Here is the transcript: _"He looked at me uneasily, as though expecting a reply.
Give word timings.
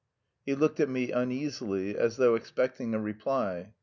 _"He 0.47 0.55
looked 0.55 0.79
at 0.79 0.89
me 0.89 1.11
uneasily, 1.11 1.95
as 1.95 2.17
though 2.17 2.33
expecting 2.33 2.95
a 2.95 2.99
reply. 2.99 3.73